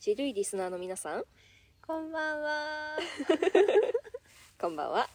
[0.00, 1.24] ちるいリスナーの皆さん。
[1.86, 2.96] こんばんは。
[4.58, 5.06] こんばんは。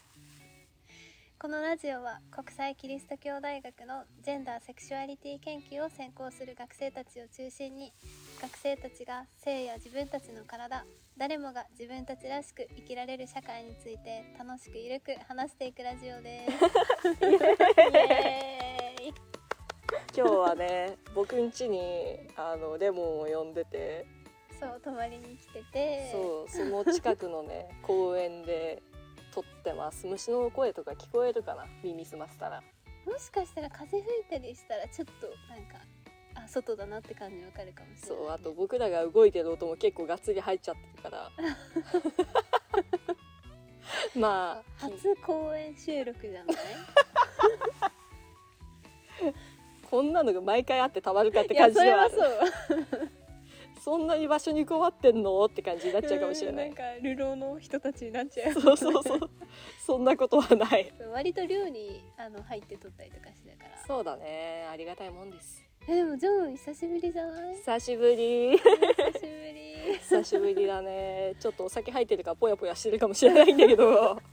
[1.39, 7.93] このラジオは国際キリスト教大学のジェンダーセクシュアリティ研究を専攻する学生たちを中心に
[8.39, 10.85] 学生たちが性や自分たちの体
[11.17, 16.51] 誰もが自分たちらしく生きられる社会について楽しくゆるく話していくラジオです。
[17.25, 17.35] イ
[17.95, 19.13] エーイ。
[20.15, 24.05] 今日はね僕ん家にあのレモンを呼んでて
[24.69, 26.09] そう泊まりに来てて。
[26.11, 28.81] そうその近くのね 公園で
[29.33, 30.07] 撮ってます。
[30.07, 31.65] 虫の声とか聞こえるかな？
[31.83, 32.63] 耳すませたら。
[33.05, 35.77] もしかしたら風吹いたりしたらちょっとなんか
[36.33, 41.31] あ外だなって感じわかるかもしれない、そうあと僕らが動いてる音も結構がっつり入っちゃってるから。
[44.15, 46.55] まあ初公演収録じゃない？
[49.89, 52.11] こんなのが毎回あってたまるかって感じではある。
[52.15, 53.11] それはそう
[53.85, 55.45] そんなに場所に困ってんの？
[55.45, 56.69] って感じになっちゃうかもしれない。
[56.69, 58.53] うんなんか流浪の人たちになっちゃう。
[58.53, 59.19] そうそうそう。
[59.85, 60.91] そんなことはない。
[61.13, 63.77] 割と寮にあの入って撮ったりとかしてたから。
[63.85, 64.65] そうだね。
[64.71, 65.63] ありがたいもんです。
[65.87, 67.55] えでもジョン久しぶりじゃない？
[67.57, 68.57] 久しぶり。
[68.57, 69.97] 久しぶり。
[69.99, 71.35] 久しぶりだね。
[71.39, 74.15] ちょっとお酒入ってるからぽやぽやしてるかもしれないんだけど。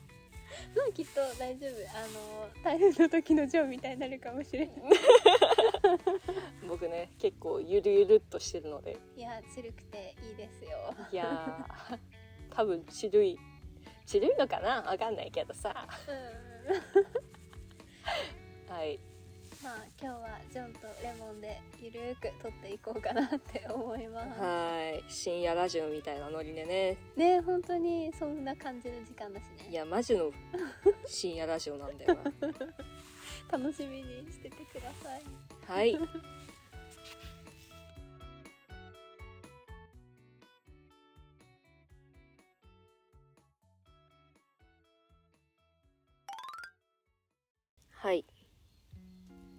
[0.75, 1.71] まあきっと大丈夫。
[1.95, 4.75] あの台風の時のジョンみたいになるかもしれない
[6.69, 8.97] 僕ね結構ゆるゆるっとしてるので。
[9.17, 10.71] いやちるくていいですよ。
[11.11, 11.99] いやー
[12.55, 13.39] 多分ちるい
[14.07, 14.83] ちるいのかな？
[14.83, 15.89] わかんないけどさ。
[18.69, 18.75] うん。
[18.75, 18.99] はい。
[19.63, 24.41] まあ今日はジョンとレモンでゆるーく撮っていこうかなって思います。
[24.41, 25.05] はい。
[25.09, 26.97] 深夜ラジオみたいなノリでね。
[27.17, 29.69] ね本当にそんな感じの時間だしね。
[29.71, 30.33] いやマジの
[31.07, 32.33] 深夜ラジオなんだよな。
[33.51, 35.99] 楽しみにしててくださいはい。
[47.91, 48.25] はい。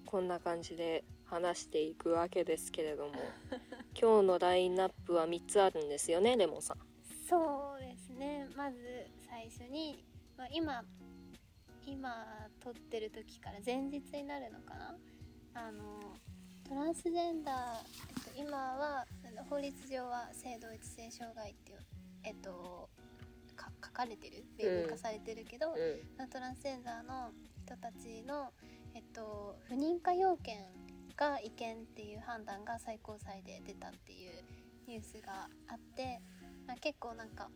[0.06, 3.14] こんな感じで話していくわけですけれども
[4.00, 6.78] 今日のラインナップは3つあるんですよねレモンさん。
[7.28, 8.48] そうですね。
[8.56, 10.06] まず最初に、
[10.38, 10.84] まあ、今
[11.86, 12.28] 今
[12.60, 14.96] 撮ってる時から前日になるのかな？
[15.56, 15.84] あの
[16.68, 17.56] トランスジェンダー、
[18.10, 19.06] えっと、今は
[19.50, 21.80] 法律上は性同一性障害っていう、
[22.24, 22.90] えっと、
[23.56, 26.30] か書かれてる明文化されてるけど、うん。
[26.30, 27.32] トランスジェンダーの
[27.66, 28.52] 人たちの、
[28.96, 30.66] えっと、不認可要件
[31.16, 34.32] が違憲っていう判断が最高裁で出たっていう
[34.88, 36.20] ニュースがあって、
[36.68, 37.50] まあ、結構なんか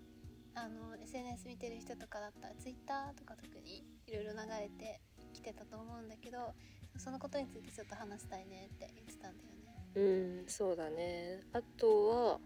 [0.53, 5.01] あの SNS 見てる人とかだったら Twitter とか特にいろいろ流れて
[5.33, 6.53] きてたと思うんだけど
[6.97, 9.89] そのことについてちょっと話したいねって言ってたんだよね。
[9.95, 11.41] うんそうだね。
[11.53, 12.39] あとは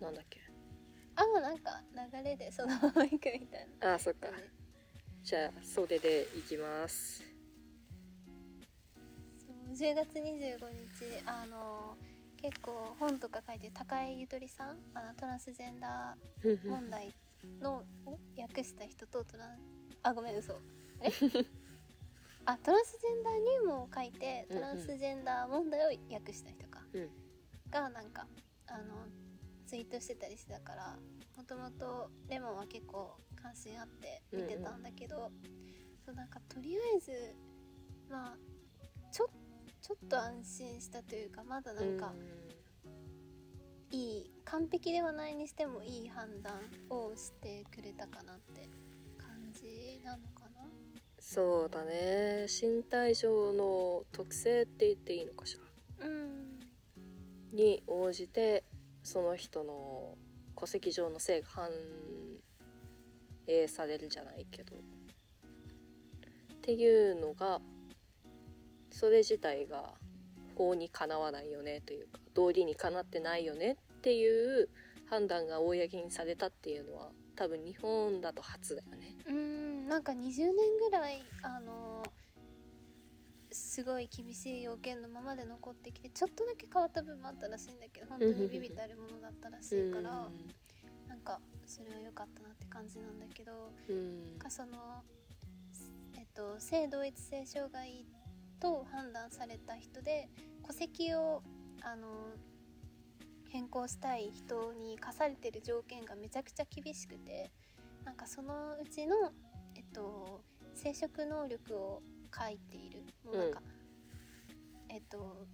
[0.00, 0.40] なんだっけ？
[1.16, 1.82] あもうなんか
[2.12, 3.94] 流れでそのまま行くみたいな。
[3.94, 4.28] あそっか。
[5.22, 7.22] じゃあそれでいきます。
[9.38, 11.96] そう10月25日あの
[12.40, 14.78] 結構本とか書いてる高井ゆとりさん？
[14.94, 17.14] あのトランスジェンダー問題
[17.60, 19.58] のお訳した人とトラン
[20.02, 20.54] あごめん嘘。
[20.54, 20.58] あ
[21.04, 21.10] れ
[22.46, 24.62] あトランスジェンダー入門を書いてうんうん。
[24.62, 27.08] トランスジェンダー問題を訳した人か、うん。
[27.70, 28.26] がなんか
[28.66, 29.06] あの
[29.66, 30.96] ツイートしてたりしてたから
[31.36, 35.30] もともとレモンは結構関心あって見てたんだけど、
[36.04, 37.12] そうなんかとりあえず
[38.10, 38.36] まあ
[39.12, 39.30] ちょ
[39.80, 42.12] ちょっと安心したというかまだなんか、
[43.90, 46.52] いい完璧ではないにしてもいい判断
[46.90, 48.68] をしてくれたかなって
[49.16, 50.39] 感じなのかな
[51.32, 52.46] そうだね。
[52.48, 55.56] 身体上の特性って言っていいのかし
[56.00, 56.08] ら？
[56.08, 56.58] うん。
[57.52, 58.64] に応じて
[59.04, 60.16] その人の
[60.58, 61.70] 戸籍上の性が反
[63.46, 64.74] 映されるじゃないけど。
[64.74, 67.60] っていうのが
[68.90, 69.94] それ自体が
[70.56, 74.68] 法にかなわないよねというか道理にかなってないよねっていう
[75.08, 79.14] 判断が公にされたっていうのは多分日本だと初だよね。
[79.90, 82.02] うんなんか20年ぐらいあの
[83.52, 90.28] すごい厳しい要件のままで残ってきてちょっとだけ変わった部分もあったらしいんだけど本当にビビたるものだったらしいから
[91.08, 93.52] なんかそれは良かったなって感じなんだけど
[94.38, 95.02] かその、
[96.16, 98.06] えっと、性同一性障害
[98.60, 100.28] と判断された人で
[100.66, 101.42] 戸籍を
[101.82, 102.06] あの
[103.48, 107.50] 変更したい人に課されてる条件がめちゃくちゃ厳しくて
[108.04, 109.16] なんかそのうちの、
[109.74, 110.42] えっと、
[110.74, 112.02] 生殖能力を
[112.36, 113.50] 書いているもうなん。
[113.50, 113.62] か、
[114.88, 115.46] えっと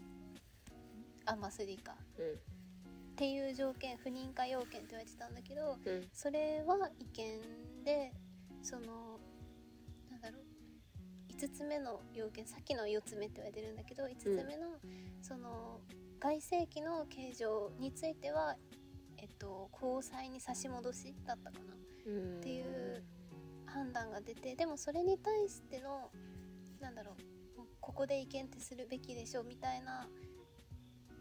[1.25, 6.09] あまあ3かうんっていう条件不認可要件って言われてたんだけどうん。
[6.13, 7.41] それは違憲
[7.85, 8.13] で
[8.63, 9.19] その
[10.11, 10.57] なんだろう
[11.37, 14.69] 5つ目の要件さっきの4つ目って言われてるんだけど5つ目の、
[15.21, 15.81] その
[16.19, 18.57] 外世紀の形状については、
[19.19, 21.75] えっと、高裁に差し戻しだったかな。
[22.07, 22.37] うん。
[22.39, 22.65] っていう
[23.77, 26.11] 判断が出てでもそれに対しての
[26.81, 30.09] なんだろうここで違憲ってするべきでしょみたいな、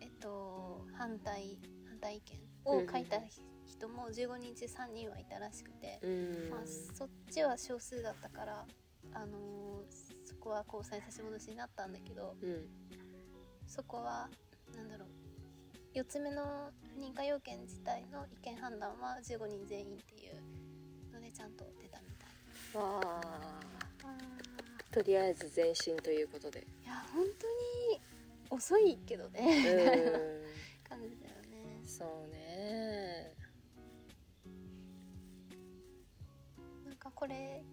[0.01, 3.17] えっと、反対反対意見を書いた
[3.65, 8.65] 人も15人中3人はいたらしくて、うんまあ、そっちは少数だったから、
[9.13, 12.65] あのーそこは交際差し戻しになったんだけどうん
[13.67, 14.27] そこは
[14.75, 21.65] なんだろう4つ目の不認可要件自体の意見判断は15人全員っていうのでちゃんと。
[22.75, 23.21] わあ。
[24.91, 26.65] とりあえず前進ということで。
[26.83, 27.47] いや本当
[27.95, 28.01] に
[28.49, 29.41] 遅いけどうね。
[29.59, 30.19] みたいな
[30.89, 31.81] 感んじだよね。
[31.85, 33.33] そうね。
[36.85, 37.63] なんかこれ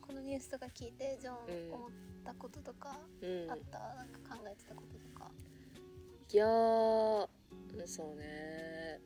[0.00, 1.90] このニュースとか聞いてジョンうん思っ
[2.24, 3.50] たこととかうん。
[3.50, 5.30] あった、なんか考えてたこととか。
[6.32, 6.46] いや
[7.86, 9.00] そうね。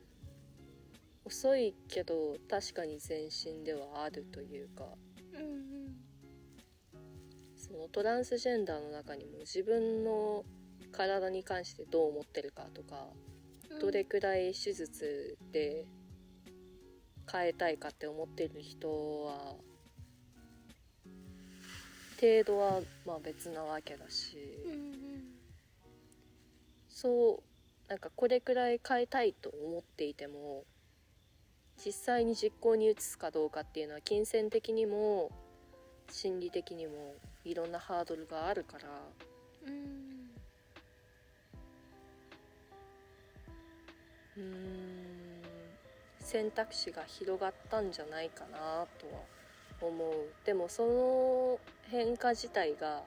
[1.25, 4.85] 遅いけど確かに前進ではあるというか
[5.37, 5.67] うんうん。
[7.55, 10.43] そのトランスジェンダーの中にも自分の
[10.91, 13.07] 体に関してどう思ってるかとか
[13.79, 15.85] どれくらい手術で
[17.31, 18.89] 変えたいかって思ってる人
[19.25, 19.55] は
[22.19, 24.91] 程度はまあ別なわけだし、うんうん。
[26.89, 30.63] そうなんかこれくらい変えたいと思っていても
[31.83, 35.29] 実際に実行に移すかどうかっていうのは金銭的にも
[36.09, 38.87] 心理的にもいろんなハードルがあるから。
[39.67, 40.29] うん。
[44.37, 44.77] うーん。
[46.19, 49.21] 選択肢が広がったんじゃないかなとは
[49.81, 50.13] 思う。
[50.45, 51.59] でもその
[51.89, 53.03] 変化自体が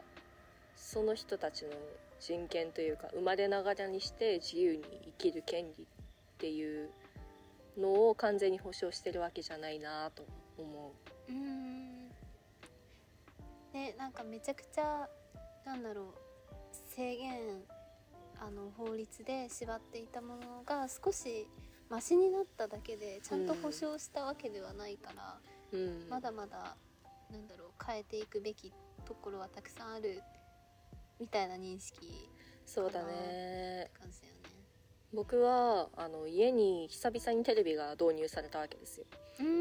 [0.77, 1.71] その人たちの
[2.19, 5.87] 人権というか生まれながらにして自由に生きる権利っ
[6.39, 6.91] ていう
[7.81, 10.25] のを完全に保障してるわけじゃないなと
[10.59, 10.93] 思
[11.29, 11.33] う。
[11.33, 12.09] ん。
[13.73, 15.09] ねなんかめちゃくちゃ
[15.65, 16.15] なんだろう
[16.95, 17.63] 制限
[18.41, 21.47] あの法律で縛っていたものが少し
[21.89, 25.39] マシになっただけでちゃんと保障したわけではないから、
[25.73, 26.77] う、うん、まだまだ
[27.31, 28.73] なんだろう変えていくべき
[29.05, 30.23] ところはたくさんある
[31.19, 32.29] みたいな認識
[32.65, 34.40] そうだね感じだよね。
[35.13, 39.07] 僕はあの家に久々にテレビが導入されたわけですよ。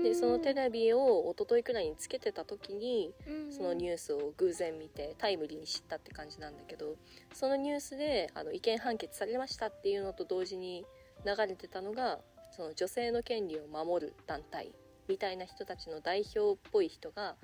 [0.03, 3.13] でそのテレビを一昨日くらいにつけてた時に
[3.49, 6.97] そのニュュースを偶然見てタイムリーに知ったって感じなんだけど
[7.33, 10.85] そのニュースであの違憲判決されましたっていうのと同時に
[11.25, 12.19] 流れてたのが
[12.51, 14.73] その女性の権利を守る団体
[15.07, 17.35] みたいな人たちの代表っぽい人が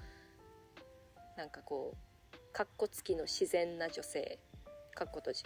[1.37, 4.39] なんかこうかっこつきの自然な女性
[4.93, 5.43] かっこ閉じ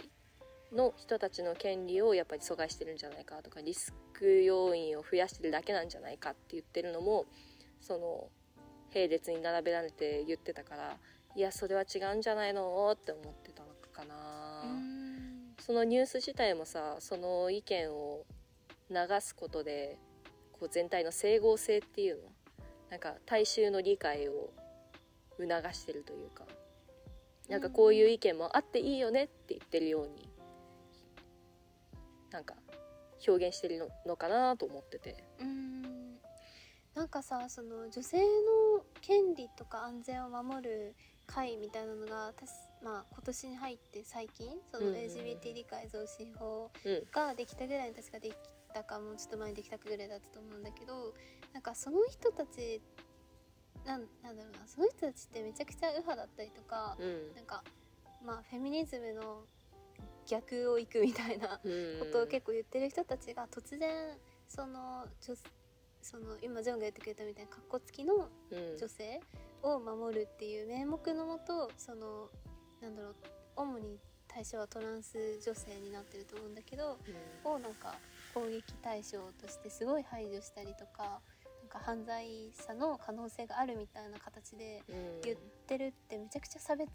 [0.72, 7.26] の人たちの権利をやっぱり阻害してるんじゃないかとかリスク要因を増やしてるだけなんじゃないかって言ってるのも
[7.80, 8.28] その
[8.94, 10.96] 並列に並べられて言ってたから
[11.34, 14.64] いやそれは違うんじゃないのって思ってたのかな、
[15.60, 18.24] そのニュース自体もさその意見を
[18.90, 19.98] 流すことで
[20.52, 22.22] こう全体の整合性っていうの
[22.90, 24.50] なんか大衆の理解を
[25.38, 26.44] 促してるというか
[27.48, 30.29] なんかこういう意見もあっていいよねって言ってるように
[32.30, 32.54] なんか
[33.26, 35.24] 表現してるののかなと思ってて。
[35.40, 35.80] うん。
[36.94, 38.24] なんかさその女性の
[39.00, 40.94] 権利とか安全を守る
[41.26, 42.50] 会みたいなのが私、
[42.82, 47.04] まあ、今年に入って最近その LGBT 理解増進法うん。
[47.12, 48.34] ができたぐらいに確かでき
[48.74, 51.14] たかもうちょっと前にできたぐらいだったと思うんだけど
[51.52, 52.82] なんかその人たち
[53.86, 57.34] なんなんだろうなその人たちってめちゃくちゃ右派だったりとか、うん。
[57.36, 57.62] なんか
[58.24, 59.44] まあフェミニズムの
[60.30, 61.98] 逆を行くみたいなうん。
[62.00, 64.16] ことを結構言ってる人たちが突然
[64.48, 65.34] その女
[66.02, 68.78] その今ジョンが言ってくれたみたいな格好付きのうん。
[68.78, 69.20] 女性
[69.62, 72.28] を守るっていう名目のもとその
[72.80, 73.14] なんだろう
[73.56, 76.96] 主に対象はトランス女性になってると思うんだけど
[77.44, 77.94] をなんか
[78.32, 81.20] 攻撃対象としてすごい排除したりとか
[81.70, 85.20] か犯罪者の可能性があるみたいな形でうん。
[85.22, 85.36] 言っ
[85.66, 86.88] てるってめちゃくちゃ差別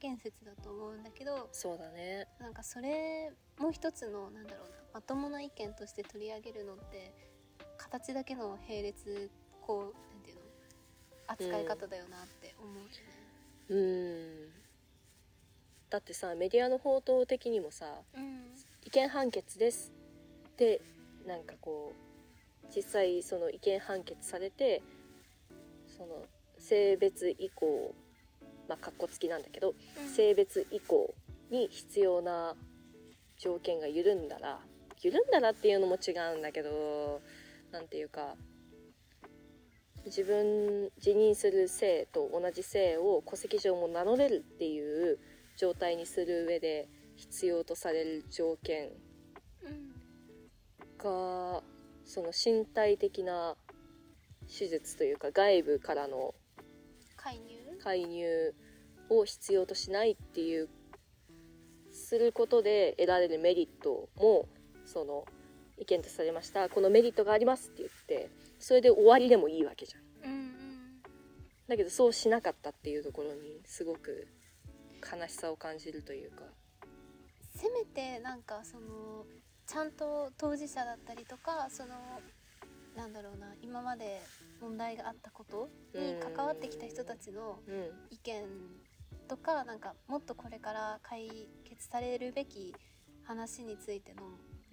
[0.00, 2.26] 言説だと思うんだけどそうだね。
[2.40, 7.12] なんかそれも一つのなんだろうなまともな意見として取り上げるのって
[7.76, 10.42] 形だけの並列こうなんていうの
[11.26, 12.90] 扱い方だよなって思うよね。
[13.68, 14.50] うん。
[15.90, 18.54] だってさメディアの報道的にもさうん。
[18.86, 19.92] 違憲判決です
[20.48, 20.80] って
[21.26, 22.03] なんかこう
[22.74, 24.82] 実際その違憲判決されて
[25.86, 26.22] その
[26.58, 27.94] 性別移行
[28.68, 30.08] まあかっこつきなんだけどうん。
[30.08, 31.14] 性別移行
[31.50, 32.56] に必要な
[33.38, 34.60] 条件が緩んだら
[35.02, 37.20] 緩んだらっていうのも違うんだけど
[37.72, 38.36] なんていうか
[40.06, 45.18] 自分自認する性と同じ性を戸籍上も名乗れるっていう
[45.56, 48.90] 状態にする上で必要とされる条件
[49.62, 49.94] うん。
[50.98, 51.62] が
[52.04, 53.56] その身体的な
[54.46, 56.34] 手術というか外部からの
[57.16, 57.78] 介入？
[57.82, 58.54] 介入
[59.10, 60.68] を必要としないっていう
[61.92, 64.48] することで得られるメリットも
[64.84, 65.24] その
[65.78, 66.68] 意見とされました。
[66.68, 70.30] このメリットがありますって言ってそれで終わりでもいいわけじゃん。
[70.30, 70.54] うんうん
[71.66, 74.28] だけどそうしなかったっていうところにすごく
[75.00, 76.42] 悲しさを感じるというか。
[77.56, 79.24] せめてなんかその
[79.66, 81.94] ちゃんと当事者だったりとかその
[82.96, 84.20] なんだろうな今まで
[84.60, 87.90] 問題があったことに関わってきた人たちのうん。
[88.10, 88.44] 意見
[89.26, 92.74] とかなんかもっとこれから解決されるべき
[93.24, 94.22] 話についての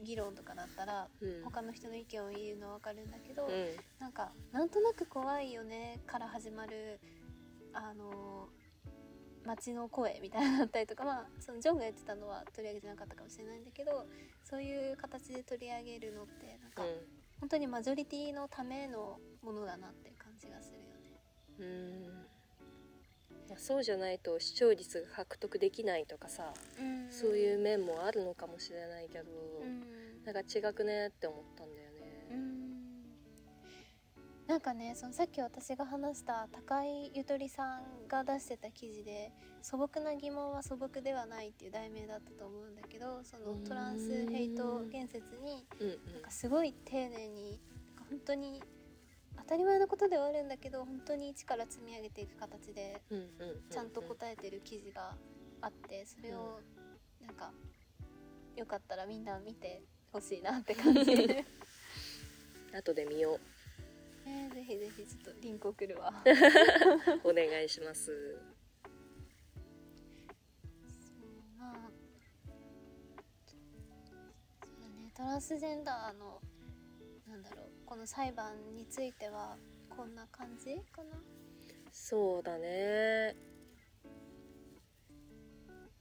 [0.03, 1.43] 議論とかだったらうん。
[1.43, 3.51] 他の人の意見を言うのは分かるんだけど、うん。
[3.99, 6.99] なんかなんとなく怖いよねから始まる
[7.73, 8.49] あの
[9.45, 14.05] 街の声みたいなのだったりとかまあそのジョンが言ってたのは取り上げてなかったかもしれないんだけど
[14.43, 16.83] そういう形で取り上げるのってなんか、
[17.39, 21.19] 本当にマジョリティのためのものだなって感じがするよね。
[21.59, 22.13] うん。
[23.49, 27.11] まあそうじゃないと視聴率が獲得できないとかさうん。
[27.11, 29.25] そういう面もあるのかもしれないけど、
[29.63, 30.23] うん。
[30.23, 31.80] なんか違くねって思ったんだよ
[34.47, 39.31] なんかねそのさっき私が話した高井ゆとりさんが出してた記事で
[39.61, 46.13] 「素朴な疑問は素朴ではない」っていう題名だったと思うんだけどそのトランスヘイト言説にうん。
[46.13, 48.61] なんかすごい丁寧になんか本当に
[49.37, 53.01] 当たり前のことではあるんだけど本当に一から積み上げていく形で
[53.69, 55.15] ちゃんと答えてる記事が
[55.61, 56.59] あってそれを
[57.21, 57.53] なんか
[58.55, 61.45] よかったらみんな見てほしいなって感じで。
[62.73, 63.37] 後で見よ
[64.25, 66.13] えー、ぜひぜひちょっとリンク送るわ
[67.23, 68.05] う お願いします。
[68.05, 68.41] そう
[71.59, 71.73] まあ
[73.45, 73.53] そ
[74.67, 76.39] うだねトランスジェンダーの
[77.27, 79.57] なんだろうこの裁判については
[79.89, 81.21] こんな感じかな？
[81.91, 83.35] そうだね。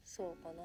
[0.05, 0.63] そうかな。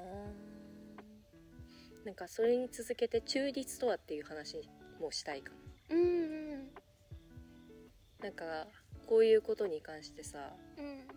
[2.03, 4.69] なんかそれに続けて中立とはっていう話
[4.99, 5.59] もしたいかも。
[5.89, 6.71] うんうん
[8.25, 8.43] なんか
[9.05, 11.07] こういうことに関してさうん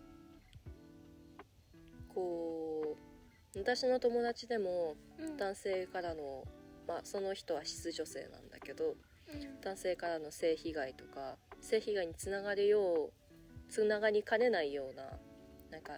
[2.13, 2.95] こ
[3.55, 5.35] う私の友達でもうん。
[5.35, 6.43] 男性からの
[6.87, 8.93] まあその人はシス女性なんだけど
[9.33, 9.61] うん。
[9.61, 13.11] 男性からの性被害とか性被害につながるよう
[13.71, 15.05] つながりかねないような
[15.71, 15.93] なんか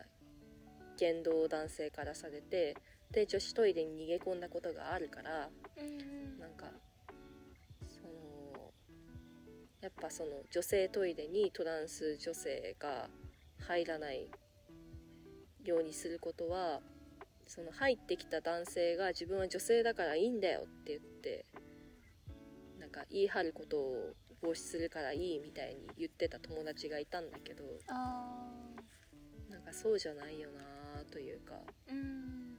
[0.97, 2.77] 言動を男性からされて
[3.11, 6.39] で女子トイレに逃げ込んだことがあるからうん。
[6.39, 6.67] なんか
[9.81, 13.09] やっぱその女性トイレにトランス女性が
[13.67, 14.29] 入らない
[15.63, 16.81] ようにすることは
[17.47, 21.45] その入ってきた男性が自分は女性だからいいんだよって言って
[22.79, 28.49] なんか言い張ることを防止するからいいみたいに言ってた友達がいたんだけどあ
[29.49, 31.53] なんかそうじゃないよなというか。
[31.89, 32.57] ーうん。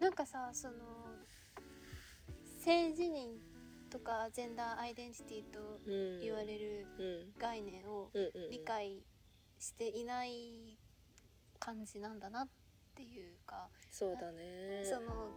[0.00, 0.74] なんかさその
[2.58, 3.55] 性自認
[3.90, 8.10] とかジェンダーアイデンティティとうん言われるうん概念を
[8.50, 9.02] 理解
[9.58, 10.78] していない
[11.58, 12.48] 感じなんだなっ
[12.94, 14.84] ていうか、そうだね。
[14.84, 15.30] その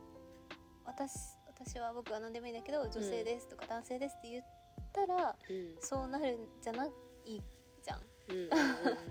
[0.86, 1.14] 私
[1.48, 4.46] 私は僕は何でもいいんだけど女性ですとか男性ですって言っ
[4.94, 5.76] たら、うん。
[5.80, 6.86] そうなるんじゃな
[7.26, 7.42] い？
[7.84, 8.44] じゃんうんうん。
[8.44, 8.50] うん。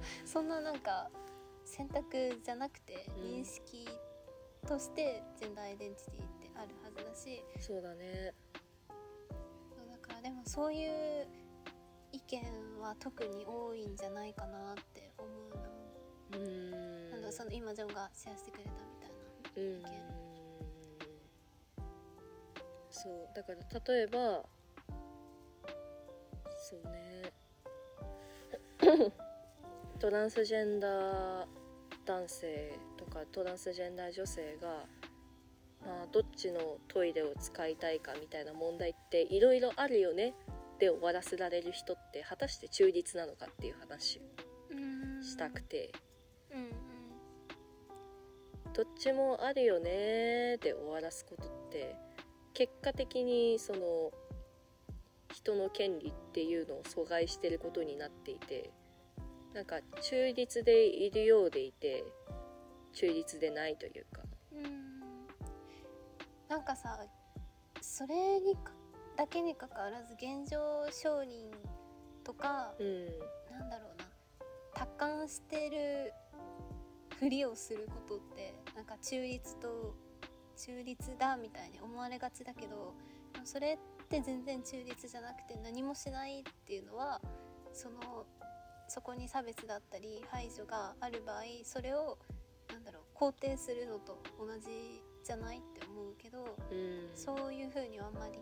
[0.26, 1.10] そんななんか
[1.64, 3.22] 選択じゃなくてうん。
[3.40, 3.86] 認識
[4.66, 8.34] としてジェンダーアイデンティティってあるはずだしそうだね
[10.28, 11.26] でもそういう
[12.12, 12.42] 意見
[12.82, 16.38] は特に多いんじゃないかなって思うな。
[16.38, 19.16] うーんなんだその今ジョンがシェアしてくれたみたいな。
[19.56, 19.80] うん。
[19.80, 19.88] 意見
[22.90, 24.44] そうだから例えば
[26.58, 27.32] そうね。
[29.98, 31.46] トランスジェンダー
[32.04, 35.07] 男性とかトランスジェンダー女性が、ま
[35.84, 40.34] あ、どっちのトイレを使いたいかみたいな問題っていろいろあるよね。
[40.78, 45.92] で終わらせられる人って果たして中立なのかっていう話をしたくて。
[46.52, 46.70] うんうん。
[48.74, 51.96] どっちもあるよねで終わらすことって
[52.54, 54.12] 結果的にその
[55.34, 58.70] 人の権利っていうのを阻害してることになっていて
[59.52, 62.04] なんか中立でいるようでいて
[62.92, 64.22] 中立でないというか。
[64.52, 64.87] うん
[66.48, 66.98] なんかさ
[67.80, 68.72] それにか
[69.16, 70.58] だけにかかわらず現状
[70.92, 71.50] 承認
[72.24, 73.06] とか、うん。
[73.58, 74.04] なんだろうな
[74.74, 76.12] 達観してる
[77.18, 79.96] ふりをすることってなんか中立と
[80.56, 82.94] 中立だみたいに思われがちだけど
[83.44, 87.20] それって全然中立じゃなくて何もしないっていうのは
[87.72, 88.26] その
[88.88, 92.18] そこに差別だったり排除がある場合それを
[92.72, 97.08] なんだろう肯定するのと同じじゃないって思うけどうん。
[97.14, 98.38] そういうふうにはあんまり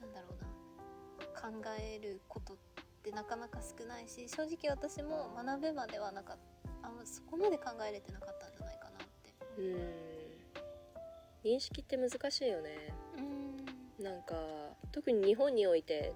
[0.00, 2.56] なんだろうな考えることっ
[3.02, 6.36] てなかなか少ないし正直私も学ぶまではなかっ
[6.82, 9.34] たあんまそこまで考えれてなかったんじゃないかなって。
[9.58, 11.54] うん。
[11.56, 12.94] 認識って難しいよね。
[13.16, 14.04] うん。
[14.04, 14.34] なんか
[14.92, 16.14] 特に日本において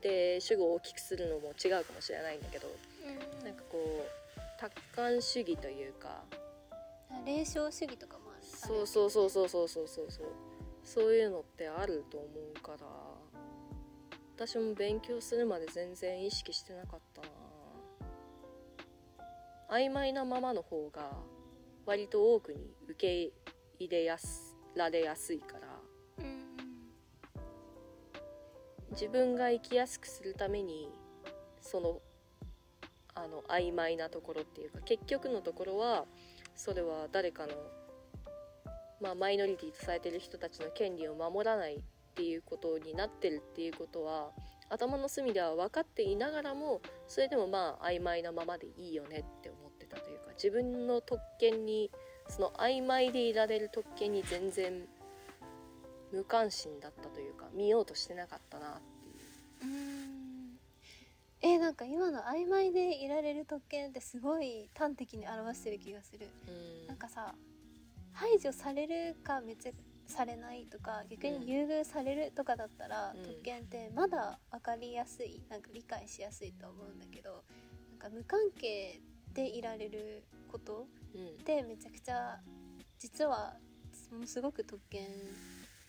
[0.00, 2.68] で主語を大きくするのも違うかもしれないんだけど
[3.44, 6.22] なんかこう達観主義というか
[7.24, 8.18] 霊障主義とか
[8.70, 10.26] そうそうそうそうそうそうそうそう。
[10.84, 12.86] そういうのってあると思うから。
[14.36, 17.28] 私も勉強するまで全然意識してなかったな。
[19.70, 21.10] 曖昧なままの方が
[21.84, 23.32] 割と多くに受け
[23.78, 26.24] 入れやすられやすいから。
[26.24, 26.46] うん
[28.92, 30.88] 自分が生きやすくするために
[31.60, 32.00] その
[33.14, 36.06] あの曖昧なところっていうか結局のところは
[36.56, 37.52] それは誰かの、
[39.00, 41.80] まあ、マイノリティとされてる人たちの権利を守らないっ
[42.14, 44.30] ていうことになってるっていうことは
[44.68, 51.90] 頭の隅では分かっていながらもそれでもまあ曖昧なままでいいよねって思ってたというか自分の特権に
[52.28, 54.86] その曖昧でいられる特権に全然
[56.12, 58.80] 無関心だったというか見ようとしてなかったなっ
[59.60, 59.72] ていう。
[59.72, 60.58] うん。
[61.42, 66.28] えなんか今の曖昧でいられる特権ってすごい端的に表してる気がする。
[66.48, 66.86] うん。
[66.86, 67.34] なんかさ
[68.12, 69.72] 排除されるかめっちゃ
[70.06, 73.22] されないとか逆に優遇されるとかだったら、うん。
[73.22, 77.44] 特権ってまだ分かりやすいなんか理解しやすいと思うんだけど
[77.90, 79.00] なんか無関係
[79.32, 81.28] でいられることうん。
[81.28, 82.38] ってめちゃくちゃ
[82.98, 83.54] 実は
[84.12, 85.06] ものすごく特権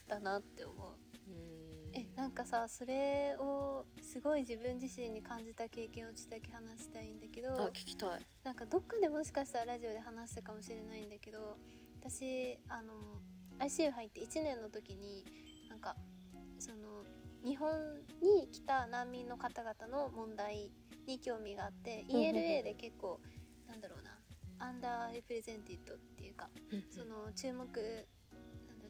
[0.08, 0.88] だなって思う。
[1.30, 1.72] うん。
[1.94, 8.26] えなんかさそれをすごい自分自身に感じた経験をちょっとだけ話したいんだけどあ聞きたい。
[8.44, 11.58] なんかどっかでもしかしたらラジオで話したかもしれないんだけど
[12.04, 12.94] 私あの
[13.60, 15.24] ICU 入って1年の時に
[15.70, 15.96] なんか
[16.60, 17.04] その
[17.46, 17.70] 日本
[18.22, 20.72] に来た難民の方々の問題
[21.08, 23.20] に興味があって ELA で結構
[23.68, 24.12] なんだろうな
[24.60, 26.50] アンダーレプレゼンティッドっていうか
[26.90, 27.68] その注目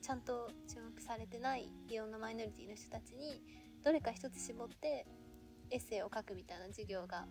[0.02, 3.41] ちゃんと注目されてないいろんなマイノリティの人たちに
[3.84, 5.06] どれか一つ絞って
[5.69, 7.26] エッセイを書くみたいな授業が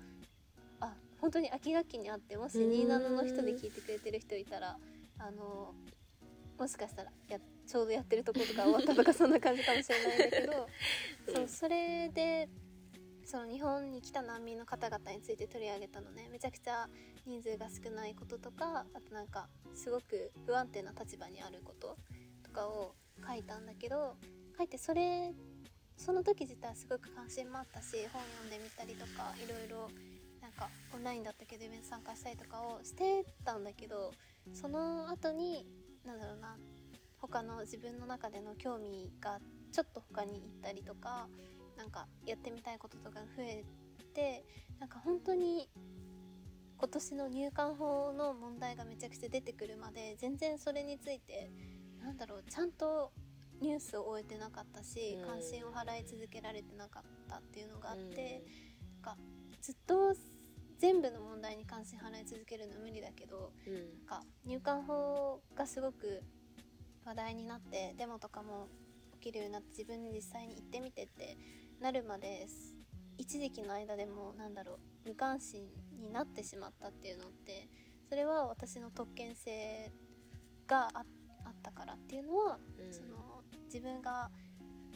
[0.80, 4.76] あ本当に秋学期にあってもしうーん27の人で聞いてくれてる人いたら
[5.20, 5.74] あの
[6.58, 10.68] もしかしたらやちょうどやってるとことか終わったとかそんな感じかもしれないんだけど、
[11.28, 11.32] う。
[11.32, 12.48] んそうそれで
[13.24, 16.28] その日本に来た難民の方々について取り上げたのね。
[16.30, 16.88] めちゃくちゃ
[17.24, 21.96] 人数が少ないこととかあとなんかすごく不安定な立場にあること
[22.42, 24.16] とかを書いたんだけど
[24.58, 25.32] 書いてそれ
[25.96, 29.88] その時自体すごく関心もあったし本読んでみたりとかいろいろ
[30.60, 34.12] かオンラインだったけどイベント参加したりとかをしてたんだけど
[34.52, 35.66] その後に
[36.04, 36.56] なんだろうな
[37.18, 39.38] 他の自分の中での興味が
[39.72, 41.28] ちょっと他に行ったりとか
[41.76, 43.64] なんかやってみたいこととかが増え
[44.14, 44.44] て
[44.78, 45.68] なんか本当に
[46.78, 51.50] 今年の入管法の問題がめちゃくちゃ出てくるまで全然それについて
[52.02, 53.12] なんだろうちゃんと
[53.60, 55.26] ニュースを終えてなかったしうん。
[55.26, 58.42] 関心を払い続けられてなかったっていうのがあって
[59.02, 59.16] うなんか
[59.60, 60.14] ずっと
[60.80, 63.74] 全部の問題に関心払い続けるのは無理だけどんうん。
[63.76, 66.22] なんか入管法がすごく
[67.04, 68.68] 話題になってデモとかも
[69.20, 71.36] 起きるようになって自分で実際に行ってみてって
[71.80, 72.74] なるまです
[73.18, 75.66] 一時期の間でもなんだろう無関心
[76.00, 77.68] になってしまったっていうのって
[78.08, 79.92] それは私の特権性
[80.66, 81.04] があ
[81.44, 82.92] あったからっていうのは、うん。
[82.92, 84.30] その自分が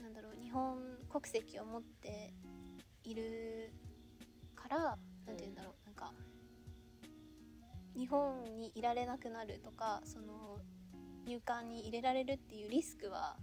[0.00, 0.78] なんだろう日本
[1.10, 2.32] 国籍を持って
[3.02, 3.72] いる
[4.54, 5.86] からなんて言うんだろう。
[5.86, 6.12] なんか
[7.96, 10.58] 日本にいられなくなるとかその
[11.26, 13.36] 入管に入れられるっていうリスクは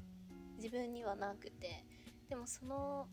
[0.58, 1.86] 自分にはなくて
[2.30, 3.08] でもその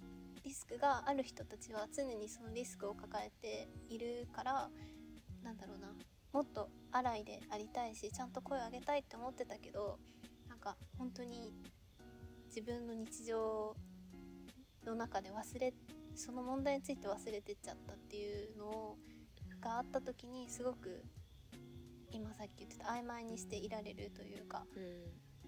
[0.45, 4.71] リスクがある人たちは常にそのリスクを抱えているから
[5.43, 5.89] なんだろうな。
[6.33, 9.99] もっと荒いでありたいしちゃんと声を上げたいって思ってたけど
[10.49, 11.55] なんか本当に
[12.49, 13.75] 自分の日常
[14.85, 18.97] の中で忘れてその問題について忘れてっちゃったっていうの
[19.61, 21.05] があった時にすごく
[22.11, 24.83] 今さっき言ってた曖昧にしていられるというかうん。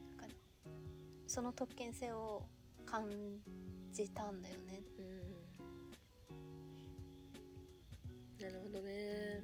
[0.09, 0.35] なんか
[1.27, 2.45] その特権性を
[2.87, 3.09] 感
[3.93, 4.83] じたんだよね。
[4.99, 5.03] う
[8.43, 8.45] ん。
[8.45, 9.43] なるほどね。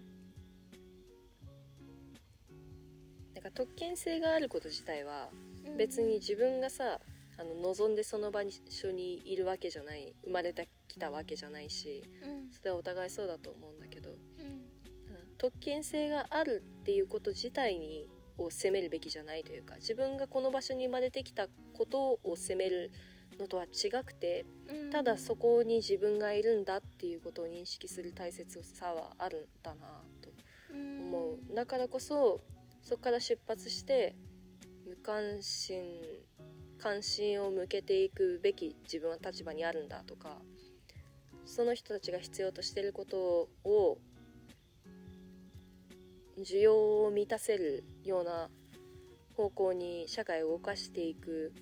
[3.35, 5.31] なんか特権性があること自体は
[5.77, 7.01] 別に自分がさ
[7.37, 10.15] あの望んでその場に一緒にいるわけじゃない。
[10.25, 12.51] 生まれてきたわけじゃないしうん。
[12.51, 14.17] それはお互いそうだと思うんだけどうん。
[15.39, 22.91] 特権性があるっていうこと自体にを責めるべきじゃないというか自分がこの場所に生まれてきたことを責める
[23.39, 24.91] のとは違くてうん。
[24.91, 29.87] ただそこに自分がいるんだっていうことを認識する大切さはあるんだな
[30.23, 30.31] と
[30.73, 31.55] 思う。
[31.55, 32.41] だからこそ
[32.83, 34.15] そこから出発して
[34.87, 35.83] 無関心
[36.79, 40.39] 関心を向けていくべき自分は立場にあるんだとか
[41.57, 43.97] その人たちが必要としてることを
[46.39, 48.51] 需要を満たせるような
[49.39, 51.55] 方向に社会を動かしていく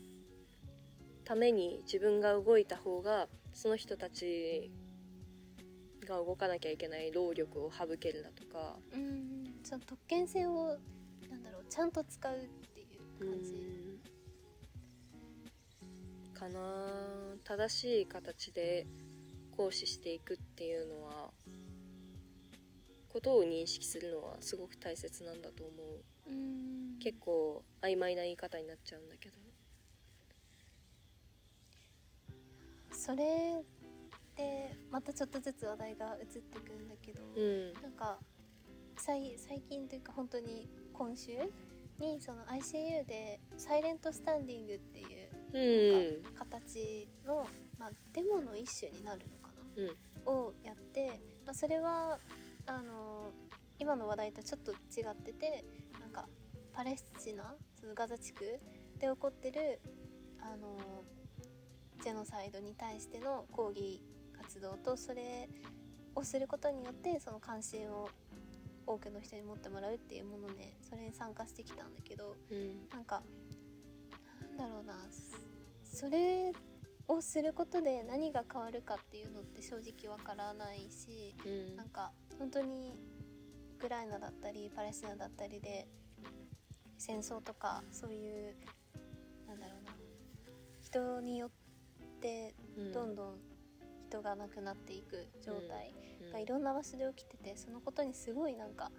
[1.25, 4.73] ために自分が動いた方がその人たち
[6.05, 8.75] が動かなきゃいけない労力を省けるだとか。
[8.93, 9.45] うん。
[9.63, 10.77] その特権性を
[11.31, 12.39] なんだろうちゃんと使うっ
[12.75, 12.85] てい
[13.21, 14.01] う感じ
[16.35, 17.05] かな。
[17.45, 18.89] 正しい形で
[19.57, 21.31] 行使していくっていうのは
[23.15, 26.31] ことを認識するのはすごく大切なんだと思う。
[26.31, 26.99] うん。
[26.99, 29.37] 結構曖昧な言い方になっちゃうんだけど。
[32.91, 33.63] それ
[34.37, 37.73] でまたちょっとずつ話題が移ってくんだけど、うん。
[37.75, 38.19] なんか
[38.97, 41.33] 最最近というか本当に今週
[42.01, 46.35] にその ICU でサイレントスタンディングっていううん。
[46.35, 47.47] 形の、
[47.79, 49.44] まあ、デモの一種になるの
[50.27, 52.19] をやって、まあ、それは
[52.67, 53.31] あの
[53.79, 55.65] 今の話題とちょっと違ってて
[56.01, 56.27] なんか
[56.73, 58.45] パレスチナそのガザ地区
[58.99, 59.81] で起こってる
[60.41, 60.79] あの
[62.03, 64.03] ジェノサイドに対しての抗議
[64.37, 65.49] 活動とそれ
[66.15, 68.09] をすることによってその関心を
[68.87, 72.89] 多くの人に持ってもらうっていうものでそれに参加してきたんだけどうん。
[72.91, 73.23] なんか
[74.57, 76.53] なんだろうなそそれ
[77.09, 81.77] をすることで何が変わるかっていうのって正直わからないしうん。
[81.77, 82.99] なんか本当に
[83.77, 85.87] ウクライナだったりパレスチナだったりで
[86.97, 88.55] 戦争とかそういう
[89.47, 89.93] なんだろうな。
[90.81, 91.51] 人によっ
[92.21, 92.93] てうん。
[92.93, 93.37] どんどん
[94.09, 95.95] 人が亡くなっていく状態。
[96.23, 96.33] うん。
[96.33, 98.91] がいろんな場所で起きててそのことにすごいなんか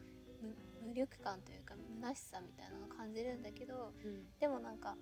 [0.42, 4.26] 無無力感というか虚しさみたいなのを感じるんだけどうん。
[4.40, 4.96] でもなんか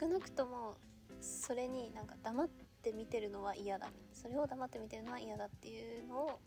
[0.00, 0.76] 少なくとも
[1.22, 2.48] それになんか黙っ
[2.82, 6.40] て見てるのは嫌だそれを黙って見てるのは嫌だっていうのを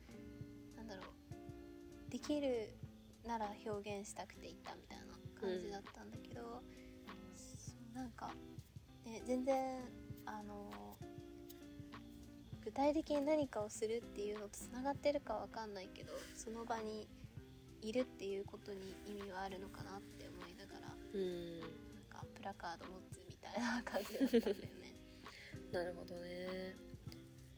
[0.76, 1.04] なんだろ
[2.08, 2.70] うできる
[3.26, 5.06] なら表現したくて言ったみたいな
[5.40, 6.62] 感じだったんだけど、
[7.36, 8.30] そうなんか、
[9.06, 9.82] ね、全然
[10.26, 10.72] あの
[12.64, 17.08] 具体的に何かをするっていうのとつながってるかわかんないけどその場に
[17.82, 21.60] いるっていうことに意味はあるのかなって思いながらうん。
[21.60, 21.70] なん
[22.10, 23.15] かプラカード持つみたい
[23.60, 24.70] な感じだったんだよね。
[25.72, 26.76] なるほどね。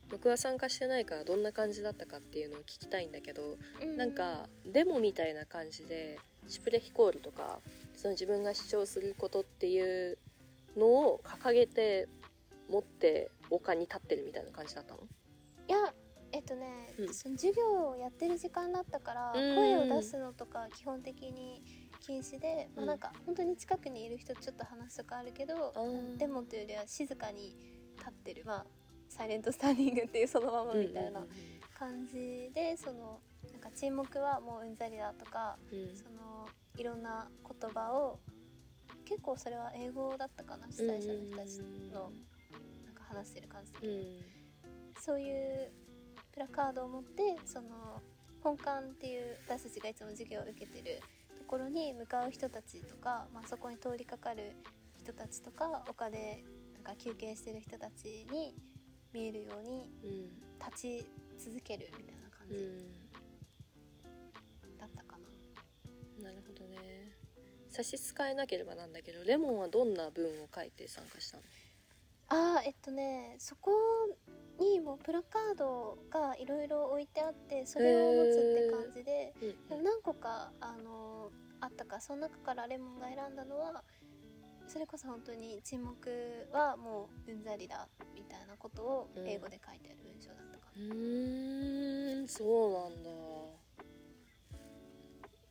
[0.09, 3.57] 僕は参加してないからどんな感じだったかっていうのを聞きたいんだけど
[3.97, 7.59] なんかデモみたいな感じでシュプレヒコールとか
[7.93, 10.17] その自分が主張することっていう
[10.77, 12.07] のを掲げて
[12.69, 14.99] 持って丘に立ってるみたいな感じだったの？
[14.99, 15.03] い
[15.71, 15.93] や
[16.31, 17.13] えっとね、うん。
[17.13, 19.55] その授業をやってる時間だったからうん。
[19.55, 21.61] 声を出すのとか基本的に
[21.99, 25.73] 禁止で、まあ、うんなんか本当に近くにいる人とちょっと話すとかあるけど、
[26.17, 27.55] デモというよりは静かに
[27.97, 28.65] 立ってるまあ
[29.09, 31.25] サイレントスタンディングっていうそのままみたいな
[31.77, 33.19] 感じでその
[33.51, 35.79] なんか沈黙はもううんざりだとかうん。
[35.79, 38.19] うんそのいろんな言葉を
[39.03, 41.59] 結構それは英語だったかな主催者の人たち
[41.91, 42.11] の
[42.85, 44.01] なんか話してる感じだけど、うん。
[44.99, 45.71] そういう
[46.31, 47.99] プラカードを持ってその
[48.43, 51.16] 本館っていう私たちがいつも授業を受けてると
[51.47, 54.55] ころに向かう人たちとか、まあ、そこに通りかかる
[54.99, 56.43] 人たちとか丘で
[56.75, 58.53] なんか休憩してる人たちに
[59.13, 60.29] 見えるようにうん。
[60.59, 61.05] 立ち
[61.39, 62.77] 続けるみたいな感じうん。
[64.77, 65.17] だったか
[66.19, 66.29] な。
[66.29, 66.77] なるほどね。
[67.69, 71.43] 差し支えなければなんだけどレモンはどんな文を書いて参加したの？
[72.29, 73.71] あーえっとねそこ
[74.59, 79.33] にもプラカードがいろいろ置いてあってそれを持つって感じで。
[79.41, 79.67] うん。
[79.69, 83.83] でも何個かあのあったかその中からレモンが選んだのは
[84.67, 93.09] それこそ本当に沈黙はもううんざりだみたいなことを英語で書いてある文章だったかうーんそうなんだ。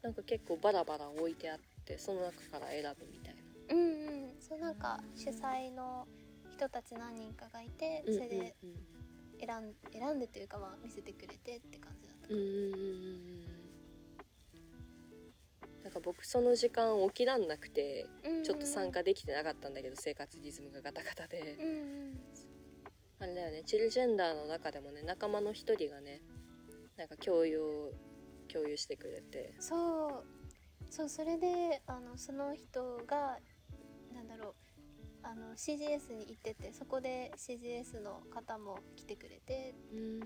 [0.03, 3.75] なんか結構バラバラ置いてあってその中から選ぶみたいなな。
[3.75, 4.41] うんうん。
[4.41, 6.07] そうなんか主催の
[6.57, 8.75] 人たち何人かがいてそれでうん。
[9.39, 12.71] 選ん選んでというかまあ見せてくれてって感じだったかうんうんうんうん。
[12.71, 13.47] うん
[15.83, 18.45] なんか僕その時間起きらんなくてら、うんうん。
[18.45, 21.57] ちょっと参加できてなかったんだけど生活リズムがガタガタで。
[21.61, 21.73] うんう
[22.13, 22.21] ん
[23.19, 26.21] あれだよねチルジェンダーの中でもね仲間の一人がね
[26.99, 27.93] なんか共有を
[28.53, 29.55] 共有してくれて。
[29.59, 30.37] そう。
[30.91, 33.39] そうそれであのその人が
[34.15, 34.55] なんだろう
[35.27, 40.21] あの CGS に行っててそこで CGS の方も来てくれてうん。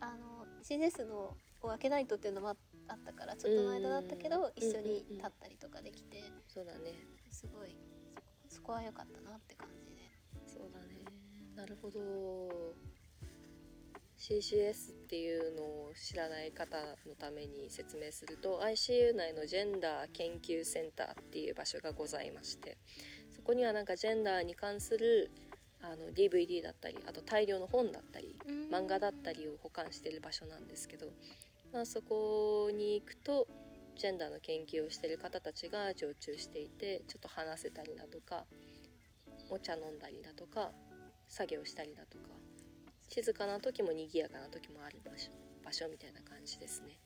[0.00, 4.52] あの CGS のを開けないとっていうのもああったからちょっとの間だったけどうん。
[4.54, 6.92] 一緒に立ったりとかできてそうだね。
[7.30, 7.76] すごい
[8.48, 10.02] そこそこは良かったなって感じで。
[10.46, 11.02] そうだね。
[11.56, 12.94] なるほど。
[14.16, 22.78] CCS っていうのを知らない方のために説明すると ICU 内のジェンダー研究センターっていう場所がございまして
[23.34, 25.30] そこにはなんかジェンダーに関する
[25.82, 28.36] あの DVD だったりあと大量の本だったり
[28.70, 31.06] 漫画だったりを保管してる場所なんですけど、
[31.72, 33.46] まあ、そこに行くと
[33.96, 38.44] ジェンダーの研究をしてる方たちが常駐していてちょっと話せたりだとか
[39.50, 40.70] お茶飲んだりだとか
[41.28, 42.24] 作業したりだとか
[43.08, 45.30] 静かな時も賑やかな時もある場所
[45.64, 46.98] 場所みたいな感じですね。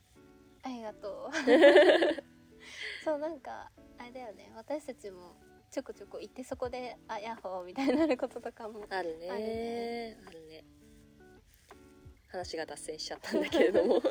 [0.65, 1.33] ありがとう。
[3.05, 4.53] そうなんかあれだよね。
[4.57, 5.37] 私たちも
[5.71, 9.31] ちょこちょこ行ってそこであヤッホーみたいになることとかもあるね。
[9.31, 10.17] あるね。
[10.27, 10.65] あるね。
[12.29, 14.01] 話が脱線しちゃったんだけれども。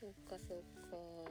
[0.00, 0.96] そうかそうか。
[0.96, 1.30] う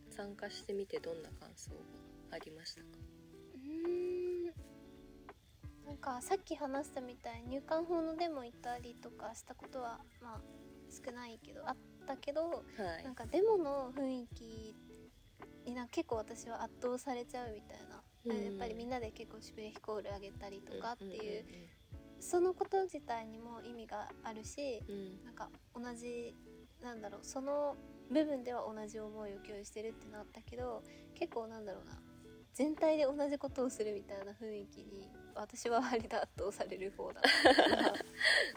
[0.00, 1.76] ん参加してみてどんな感想が
[2.30, 2.86] ありましたか？
[3.54, 4.54] うーん。
[5.84, 10.40] なんかさっき話したみたいに入管法のデモ行ったりとかしたことはまあ
[10.90, 12.60] 少ないけどあったけどは
[13.00, 13.04] い。
[13.04, 14.76] なんかデモの雰囲気
[15.66, 21.46] にな結構私は圧倒されちゃうみたいな、うんやっぱりみんなで結構シュプレヒコールあげたりとかっていう,、ん
[22.18, 24.94] そのこと自体にも意味があるしうん。
[24.94, 26.34] うんなんか同じ
[26.82, 27.76] なんだろうその
[28.10, 30.82] 部分では同じ思いを共有してるってなったけど
[31.14, 31.98] 結構なんだろうな
[32.52, 37.22] 全体で同じことをするみたいな雰囲気に私は割と圧倒される方だっ
[37.54, 37.76] たから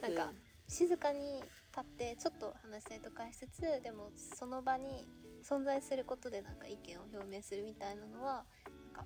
[0.01, 0.15] なん。
[0.15, 0.33] か
[0.67, 5.07] 静かに立ってちょっと話したりとかしつつでもその場に
[5.43, 8.45] 存在することでなんか意見を表明するみたいなのは
[8.93, 9.05] なん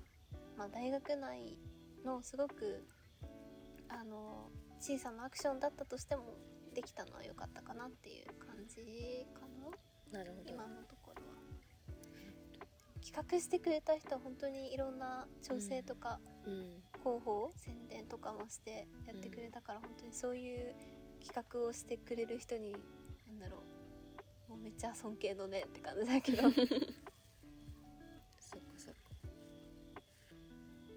[0.56, 1.58] まあ、大学内
[2.04, 2.84] のすごく
[3.88, 4.50] あの
[4.80, 6.34] 小さなアクションだったとしても
[6.74, 9.40] できたのは良かったかなっていう感じか
[10.12, 10.18] な。
[10.18, 10.50] なるほど。
[10.50, 11.34] 今のところは。
[13.04, 16.82] 企画してくれた人は本当にいろんな調整とかうん。
[17.04, 20.74] 広報宣伝とかもしてやってくれたから、本当にそういう
[21.24, 22.72] 企画をしてくれる人に
[23.26, 23.62] なんだろ
[24.48, 24.50] う。
[24.50, 26.42] もうめっちゃ尊敬のねって感じだけど。
[26.52, 26.68] そっか
[28.76, 29.00] そっか。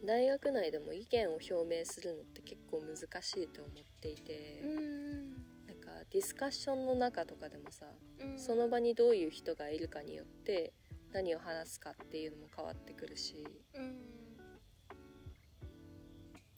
[0.05, 5.31] 大学内でも意見を表明するのって結構難しいと思っていて、うん
[5.65, 7.85] なんかディスカッションの中とかでもさ、
[8.19, 8.37] うん。
[8.37, 10.73] その場にどういう人がいるかによって
[11.11, 13.45] 何を話すかっていうのも変わってくるし。
[13.73, 14.06] うん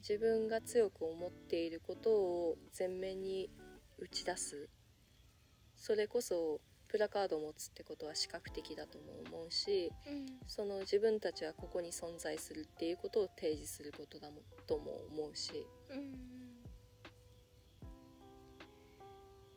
[0.09, 3.51] 自分が強く思っていることを前面に
[3.99, 4.67] 打ち出す。
[5.75, 10.25] それこそプラカードを持つってことは視覚的だとも思うしうん。
[10.47, 15.67] その自分たちはここに存在するっていうことを提示することだもとも思うし。
[15.91, 16.11] うん。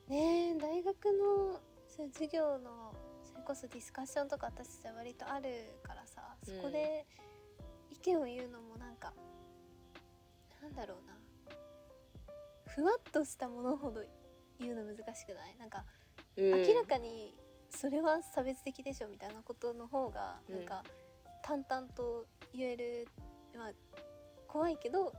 [0.09, 5.49] ねえ大学のそ授業のそれこそディスカッションとか私たちは割とある
[5.83, 7.07] からさそこで
[7.91, 9.13] 意見を言うのもなんか、
[10.63, 11.13] なんだろうな。
[12.75, 14.03] ふわっとしたものほど
[14.59, 15.57] 言うの難しくない？
[15.59, 15.85] なんか
[16.37, 16.63] うん。
[16.63, 17.37] 明らかに
[17.69, 20.57] それは差別的でしょみたいなことの方がうん。
[20.57, 20.83] なんか
[21.43, 23.09] 淡々と言える、
[23.57, 23.73] まあ
[24.47, 25.13] 怖いけど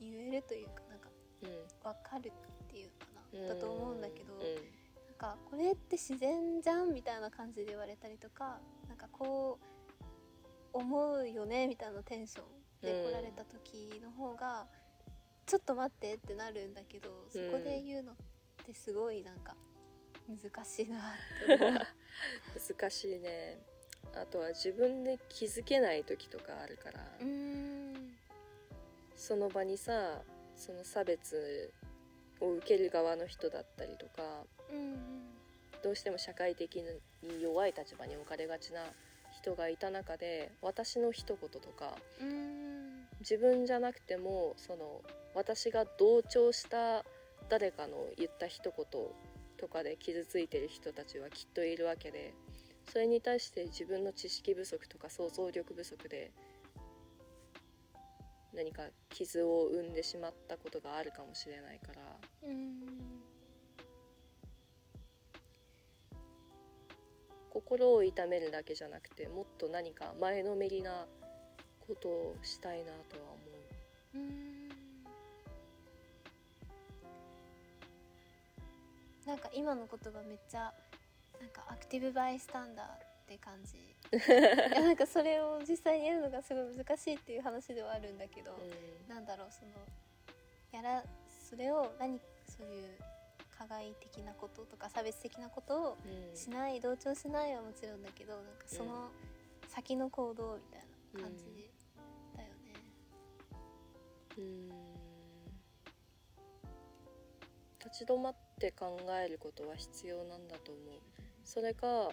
[0.00, 1.08] 言えるというかなんか
[1.42, 1.48] うん。
[1.82, 2.32] 分かる
[2.64, 3.48] っていうかうん。
[3.48, 4.40] なだと思うんだけどうん。
[4.40, 12.44] なんかこれって自然じゃんみたいな感じで言われたりとかなんかこう思うよねみたいなテンション
[12.82, 14.66] で来られた時の方が
[15.48, 18.16] ちょっと待ってってなるんだけどそこで言うのっ
[18.66, 19.54] てすごいなんか
[20.28, 21.00] 難しいなっ
[21.46, 21.80] て思う。
[22.78, 23.58] 難しいね。
[24.14, 27.00] あとは自分で気づけない時とかあるから、
[29.16, 30.22] その場にさ
[30.54, 31.72] その差別
[32.40, 35.30] を受ける側の人だったりとかうん
[35.82, 36.82] どうしても社会的
[37.22, 38.84] に弱い立場に置かれがちな
[39.32, 42.68] 人がいた中で私の一言とかうん。
[43.20, 45.02] 自分じゃなくてもその
[45.34, 47.04] 私が同調した
[47.48, 48.86] 誰かの言った一言
[49.56, 52.34] とかで傷ついてる人たちはきっといるわけで
[52.92, 56.30] それに対して自分の知識不足とか想像力不足で
[58.54, 62.00] 何か傷を生んでしまったことがあるかもしれないから
[67.50, 71.06] 心を痛めるだけじゃなくてもっと何か前のめりな
[71.86, 73.38] ことをしたいなとは思
[74.14, 74.18] う。
[74.18, 74.57] うん
[79.28, 80.72] なんか今の言葉めっちゃ
[81.38, 82.88] なんかアクティブバイスタンダーっ
[83.28, 83.76] て感じ。
[84.16, 89.72] いやなんかそれを実際にやるのがすごい難しいっていう話ではあるんだけど、うなんだろうその
[90.72, 91.04] やら
[91.46, 92.98] それを何そういう
[93.58, 96.34] 加害的なこととか差別的なことをんうん。
[96.34, 99.10] しない同調しないはもちろんだけどなんかその
[99.68, 100.80] 先の行動みたい
[101.12, 101.70] な感じ
[102.34, 102.74] だよね。
[104.38, 104.68] うーん。
[107.78, 110.84] 立ち止まって考えることは必要なんだと思う。
[111.44, 112.10] それか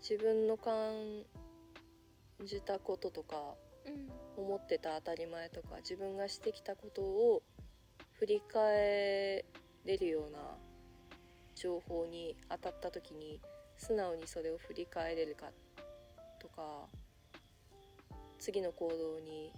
[0.00, 1.24] 自分の感
[2.44, 3.54] じたこととか
[3.86, 4.22] うん。
[4.36, 7.42] 思ってた当たり前とか自分がしてきたことを
[8.18, 9.44] 振り返
[9.84, 10.38] れるような
[11.54, 13.40] 情報に当たった時に
[13.76, 15.46] 素直にそれを振り返れるか
[16.40, 16.62] とか
[18.38, 19.52] 次の行動に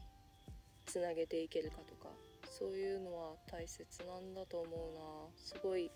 [0.87, 2.09] つなげていけるかとか
[2.57, 5.37] そういうのは大切なんだと思うな。
[5.37, 5.91] すごい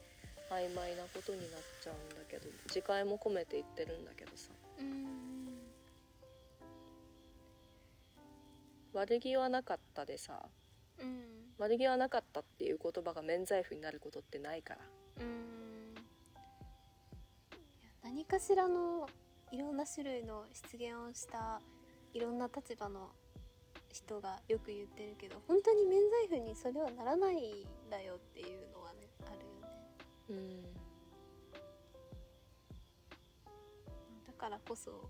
[0.50, 1.48] 曖昧なことになっ
[1.80, 4.50] ちゃうんだけど次回も込めて言ってるんだけどさ。
[4.80, 5.48] うん。
[8.92, 10.48] 悪気はなかったでさ
[11.00, 11.22] うん。
[11.58, 14.80] 悪気はなかったっていう言葉が免罪符になることってないから。
[15.20, 15.94] うん。
[18.02, 19.08] 何かしらの
[19.52, 21.60] いろんな種類の出現をした
[22.14, 23.10] いろんな立場の
[23.90, 29.68] 人がよく言ってるけど本当に免罪符にそれはならないんだよっていうのはねあるよね。
[30.30, 30.62] うん。
[34.26, 35.08] だからこそ考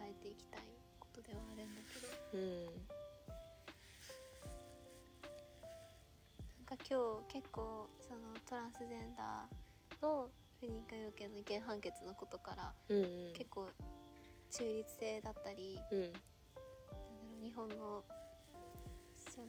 [0.00, 0.60] えていきたい
[1.00, 2.42] ことではあるんだけど。
[2.42, 2.64] うん。
[6.66, 10.30] なんか今日結構そのトランスジェンダーの
[10.60, 13.32] 不妊化要件の違憲判決のことからうんうん。
[13.34, 13.68] 結構
[14.50, 16.12] 中立性だったりうん
[17.42, 18.04] 日本の
[19.30, 19.46] その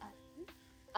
[0.00, 0.06] あ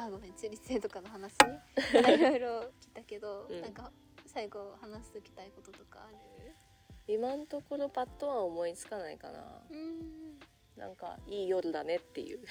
[0.02, 1.32] んあごめん中立性とかの話？
[1.94, 3.60] いろいろ聞いたけど、うん。
[3.60, 3.92] なんか
[4.26, 6.16] 最後話しておきたいこととかある？
[7.06, 9.62] 今んところパッとは思いつかないかな。
[9.70, 10.38] うん。
[10.76, 12.40] なんかいい夜だねっていう。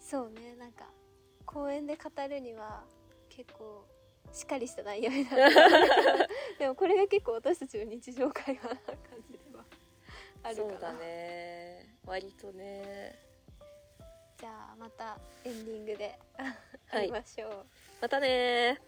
[0.00, 0.90] そうねなんか
[1.44, 2.84] 公園で語るには
[3.28, 3.86] 結構
[4.32, 5.54] しっかりした内容になる。
[6.58, 8.96] でもこれが結構私たちの日常会話な感
[9.30, 9.38] じで。
[9.38, 9.44] は
[10.48, 11.96] あるかなそうだね。
[12.06, 13.18] 割とね。
[14.38, 16.18] じゃあまたエンディングで
[16.86, 17.06] はい。
[17.06, 17.66] 会いましょう、
[18.00, 18.80] またね。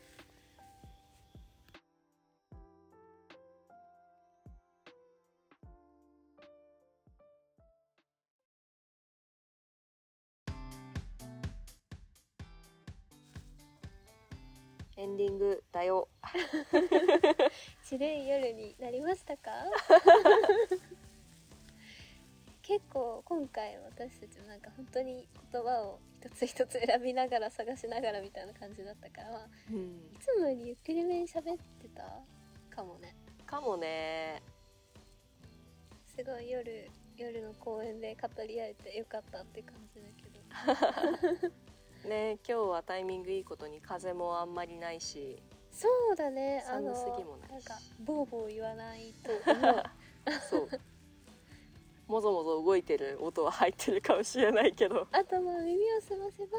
[14.96, 16.08] エンディングだよ。
[17.82, 19.50] 白い夜になりましたか？
[22.70, 29.98] 結構今回私たちもなんか本当に言葉を一つ一つ選びながら探しながらみたいな感じだったから、うん。
[30.20, 32.04] つもよりゆっくりめに喋ってた
[32.76, 33.16] かもね。
[33.44, 34.40] かもね。
[36.16, 40.78] すごい夜夜の公園で語り合えてよかったって感じだ
[41.34, 41.48] けど。
[42.08, 46.64] ね今日はタイミングいいことに風もあんまりないしそうだね。
[46.68, 47.52] あの寒すぎもないし。
[47.52, 49.82] なんかボーボー言わないと思う。
[50.48, 50.68] そう
[52.10, 55.06] もぞもぞ動いてる音は入ってるかもしれないけど。
[55.12, 56.58] あとまあ耳を澄ませば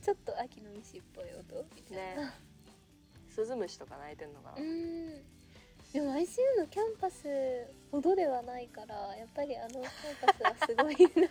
[0.00, 2.32] ちょっと秋の虫っぽい音みたいな、ね。
[3.28, 5.08] スズムシとか鳴いてんのかな、うん。
[5.92, 7.26] でも ICU のキャンパス
[7.90, 9.84] ほどではないからやっぱりあのキャン
[10.22, 11.28] パスはすごいんだ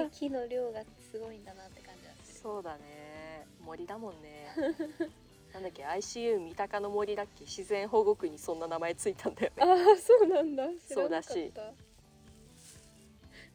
[0.00, 2.40] な 木の量がすごいんだなって感じはする。
[2.40, 3.46] そうだね。
[3.64, 4.46] 森だもんね
[5.60, 7.44] なんだっけ ICU 三鷹の森だっけ？
[7.44, 9.62] 自然保護区にそんな名前ついたんだよね。
[9.62, 10.66] ああそうなんだ。
[10.88, 11.62] 知そうらした。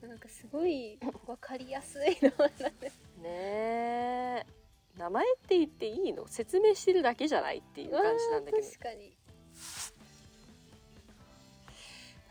[0.08, 2.74] なんかすごいわかりやすいのだね。
[3.24, 4.45] ねえ。
[4.99, 6.28] 名前って言っていいの？
[6.28, 8.68] 説明してるだけじゃないっていう感じなんだけど。
[8.68, 9.18] 確かに。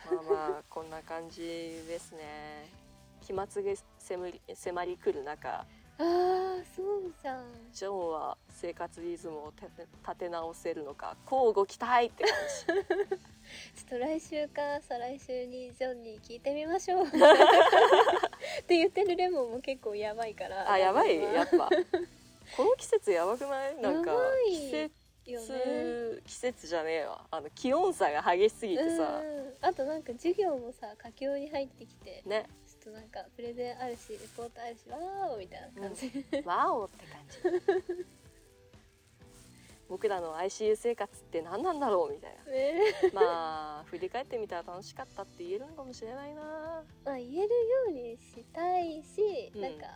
[0.08, 2.68] まあまあこんな感じですね。
[3.22, 3.50] 飛沫が
[3.98, 5.66] 迫り迫り来る中
[5.98, 7.44] あーそうじゃん。
[7.72, 12.32] ジョンは生活リズムを立て立て直せるのか交互期待って感
[13.76, 17.06] ちょっと来週か再来週にジョンに聞いてみましょう。
[17.06, 17.10] っ
[18.66, 21.20] て言ってるレモンも結構やばいからじあやばい？
[21.22, 21.70] やっぱ。
[22.56, 23.76] この季節やばくない？
[23.80, 24.12] なんか
[24.46, 24.90] 季節
[25.26, 26.20] よね。
[26.26, 27.24] 季節じゃねえわ。
[27.30, 29.20] あの気温差が激しすぎてさ。
[29.22, 29.54] うん。
[29.60, 32.22] あとなんか授業もさ佳境に入ってきて。
[32.26, 32.46] ね
[32.84, 36.12] となんかプレゼンあるしレポートあるしわーおみたいな感じ、
[36.44, 37.18] ワオって感
[37.96, 38.06] じ
[39.88, 42.74] 僕らの ICU 生活って何なんだろうみたいね。
[43.12, 46.82] なまあ振り返ってみたら楽しかったって言えるのかもしれないな。
[47.04, 47.46] まあ言えるよ
[47.88, 49.60] うにしたいし、うん。
[49.60, 49.86] なんか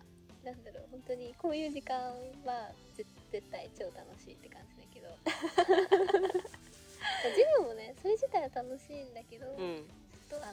[0.45, 1.97] なんだろう本当にこういう時間
[2.45, 5.09] はぜ絶対超楽しいって感じだけど。
[7.23, 9.85] 授業もねそれ自体は楽しいんだけど、ちょっうん、
[10.29, 10.53] とあ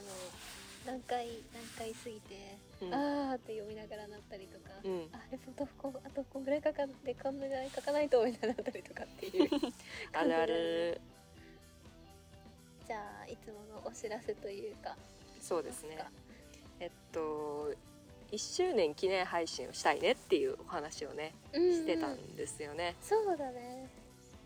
[0.86, 2.94] 何回何回過ぎて、うん。
[2.94, 5.08] あーって読みながらなったりとか、うん。
[5.12, 9.50] あレポートこうあとこんぐらいかかってこんぐらい書かないとみたいになったりとかっていう
[10.14, 11.00] あるある。
[12.86, 14.96] じゃあいつものお知らせというか
[15.40, 15.98] そうですね。
[16.78, 17.74] えっと
[18.30, 21.72] 1周年記念配信をしたいねっていうお話をねうん。
[21.72, 23.88] してたんですよね、そうだね。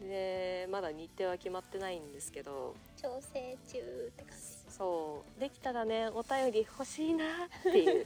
[0.01, 3.79] でまだ日程は決まってないんですけど調整中
[4.09, 4.50] って感じ
[4.81, 7.25] そうできたらねお便り欲しいな
[7.69, 8.05] っていう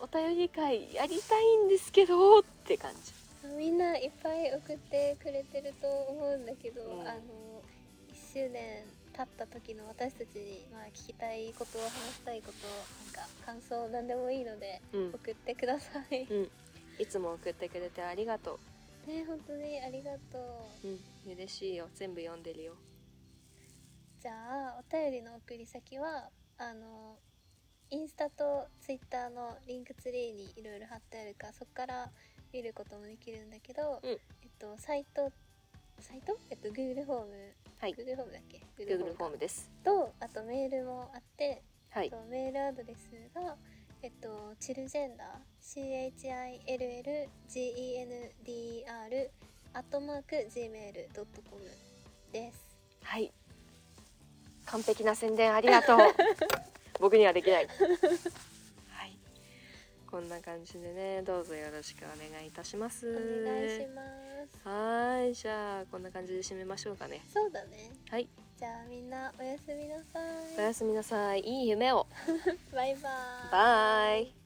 [0.00, 3.12] お便り会やりたいんですけどって感じ。
[3.58, 7.00] みんないっぱい送ってくれてると思うんだけど、うん。
[7.02, 7.60] あの
[8.10, 15.08] 1周年経った時の私たちに、まあ、聞きたいこと話したいことなんか感想何でもいいのでうん。
[15.12, 16.50] 送ってください、うん。
[16.98, 18.58] いつも送ってくれてありがと
[19.06, 20.38] ね本当にありがと
[20.84, 20.90] うう。
[21.26, 21.32] うん。
[21.34, 21.88] 嬉しいよ。
[21.94, 22.72] 全部読んでるよ
[24.24, 27.18] じゃあお便りの送り先はあの
[27.90, 32.08] インスタとツイッターのリンクツリーにいろいろ貼ってあるからそこから
[32.50, 34.10] 見ることもできるんだけど、うん。
[34.12, 34.18] えっ
[34.58, 35.30] とサイト
[36.00, 36.38] サイト？
[36.48, 37.52] えっと Google フォーム。
[37.78, 37.92] はい。
[37.92, 39.70] Google フォームだっけ？Google フォかームです。
[39.84, 42.08] とあとメールもあって、はい。
[42.08, 43.58] とメールアドレスが
[44.00, 45.28] えっとチルジェンダー
[47.44, 49.28] CHILLGENDR
[49.74, 51.62] アットマーク Gmail.com
[52.32, 52.64] です。
[53.02, 53.30] はい
[54.74, 55.98] 完璧な宣伝ありがとう。
[56.98, 57.68] 僕にはできない。
[57.68, 59.16] はい。
[60.10, 63.08] こんな感じでねどうぞよろしくお願いいたします。
[63.08, 64.68] お願いします。
[64.68, 67.20] はーいじゃあこんな感じで締めましょうかね。
[67.32, 67.92] そうだね。
[68.10, 68.28] はい。
[68.58, 70.58] じゃあみんなおやすみなさい。
[70.58, 71.40] おやすみなさい。
[71.42, 72.08] いい夢を。
[72.74, 73.50] バイバーイ。
[73.52, 74.43] バイ